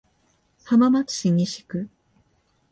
[0.63, 1.87] 浜松市西区